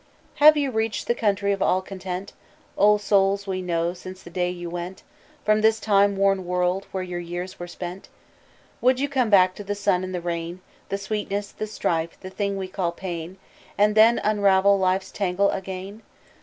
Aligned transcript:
"Have 0.37 0.57
you 0.57 0.71
reached 0.71 1.05
the 1.05 1.13
country 1.13 1.51
of 1.51 1.61
all 1.61 1.79
content, 1.79 2.33
O 2.75 2.97
souls 2.97 3.45
we 3.45 3.61
know, 3.61 3.93
since 3.93 4.23
the 4.23 4.31
day 4.31 4.49
you 4.49 4.67
went 4.67 5.03
From 5.45 5.61
this 5.61 5.79
time 5.79 6.17
worn 6.17 6.43
world, 6.43 6.87
where 6.91 7.03
your 7.03 7.19
years 7.19 7.59
were 7.59 7.67
spent? 7.67 8.09
"Would 8.81 8.99
you 8.99 9.07
come 9.07 9.29
back 9.29 9.53
to 9.53 9.63
the 9.63 9.75
sun 9.75 10.03
and 10.03 10.09
the 10.15 10.19
rain, 10.19 10.61
The 10.89 10.97
sweetness, 10.97 11.51
the 11.51 11.67
strife, 11.67 12.19
the 12.19 12.31
thing 12.31 12.57
we 12.57 12.67
call 12.67 12.91
pain, 12.91 13.37
And 13.77 13.93
then 13.93 14.19
unravel 14.23 14.79
life's 14.79 15.11
tangle 15.11 15.51
again? 15.51 16.01